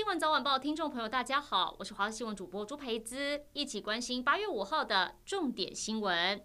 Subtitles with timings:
[0.00, 6.42] 新闻早晚报听众朋友，大家好，我是华视新闻主播朱培姿，一起关心八月五号的重点新闻。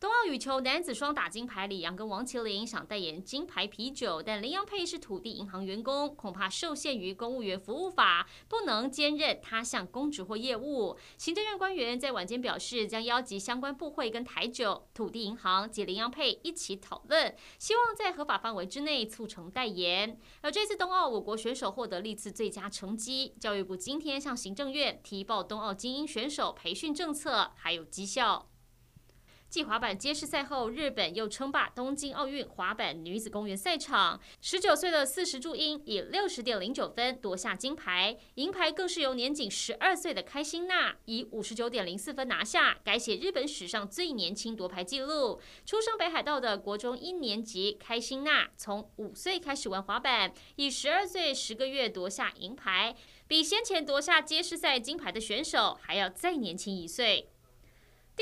[0.00, 10.96] 冬奥羽球男子双打金牌，李阳跟王齐麟想代言金牌啤酒，但林洋配是土地银行员工，恐怕受限于公务员服务法，不能兼任他项公职或业务。
[11.18, 20.18] 行政院官员在晚间表示，将邀集相关部会跟台酒、土地银行及林洋配一起讨论，希望在合法范围之内促成代言。
[20.40, 28.49] 而这次冬奥，我国选手获得历次最佳成绩，教育部今天向行政院提报冬奥精英选手培训政策还有绩效。
[29.50, 34.20] 继滑板街式赛后，日本又称霸东京奥运滑板女子公园赛场。
[34.40, 45.40] 十九岁的四十住英以六十点零九分夺下金牌，银牌更是由年仅十二岁的开心娜以五十九点零四分拿下，改写日本史上最年轻夺牌纪录。
[45.66, 52.94] 出生北海道的国中一年级开心娜，从五岁开始玩滑板，以十二岁十个月夺下银牌，
[53.26, 57.29] 比先前夺下街式赛金牌的选手还要再年轻一岁。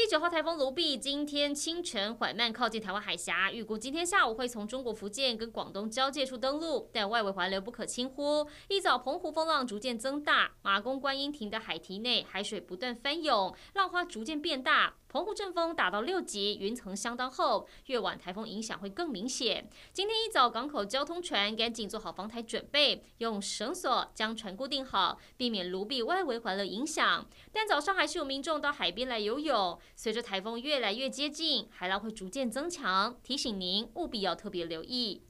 [0.01, 8.47] 第九号台风卢碧今天清晨缓慢靠近台湾海峡，预估今天下午会从中国福建跟广东交界处登陆，但外围环流不可轻忽。
[8.69, 14.95] 一早澎湖风浪逐渐增大，马公观音亭的海堤内海水不断翻涌，浪花逐渐变大。
[15.09, 19.67] 澎湖阵风达到六级，云层相当厚，越晚台风影响会更明显。
[19.91, 27.27] 今天一早港口交通船赶紧做好防台准备，用绳索将船固定好，避免卢碧外围环流影响。
[27.51, 29.79] 但早上还是有民众到海边来游泳。
[29.97, 35.23] 随着台风越来越接近，海浪会逐渐增强，提醒您务必要特别留意。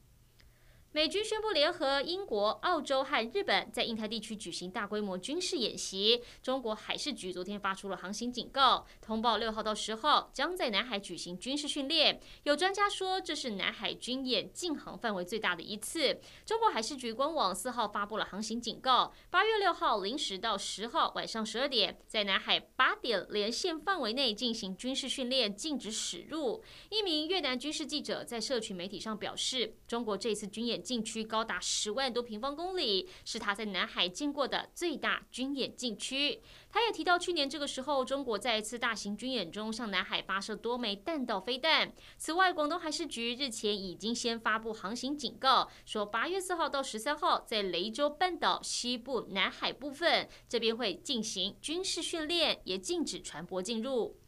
[0.92, 6.22] 美军宣布联合英国、澳洲和日本在印太地区举行大规模军事演习。
[6.42, 12.18] 中国海事局昨天发出了航行警告，通报六号到十号将在南海举行军事训练。
[12.44, 16.18] 有专家说，这是南海军演进航范围最大的一次。
[16.46, 26.64] 中国海事局官网四号发布了航行警告：八月六号零时到十号晚上十二点，在南海八点连线范围内进行军事训练，禁止驶入。
[26.88, 30.77] 一名越南军事记者在社群媒体上表示，中国这次军演。
[30.82, 36.40] 禁区高达十万多平方公里，是他在南海见过的最大军演禁区。
[36.70, 41.92] 他也提到，去年这个时候，中国在一次大型军演中向南海发射多枚弹道飞弹。
[42.16, 54.18] 此外，广东海事局日前已经先发布航行警告，说八月四号到十三号在雷州半岛西部南海部分，这边会进行军事训练，也禁止船舶进入。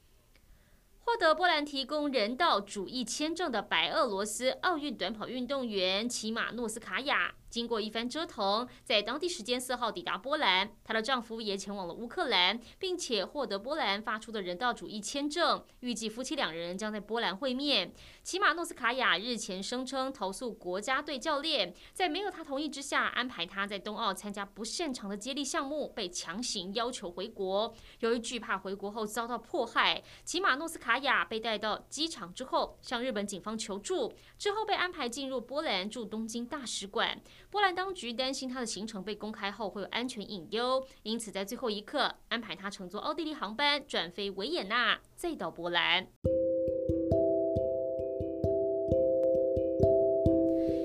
[1.02, 7.34] 获得波兰提供人道主义签证的白俄罗斯奥运短跑运动员齐马诺斯卡娅。
[7.50, 15.62] 经过一番折腾，在当地时间四号抵达波兰，她的丈夫也前往了乌克兰，并且获得波兰发出的人道主义签证。
[15.80, 17.92] 预计夫妻两人将在波兰会面。
[18.22, 27.74] 齐马诺斯卡娅日前声称投诉国家队教练，在没有她同意之下安排她在冬奥参加不擅长的接力项目，被强行要求回国。
[27.98, 37.20] 由于惧怕回国后遭到迫害，齐马诺斯卡娅被带到机场之后，向日本警方求助，之后被安排进入波兰驻东京大使馆。
[37.50, 46.06] 波兰当局担心他的行程被公开后会有安全隐忧，因此在最后一刻安排他乘坐奥地利航班转飞维也纳，再到波兰。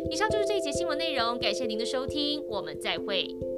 [0.09, 3.54] 以上就是这一节新闻内容，感谢您的收听，我们再会。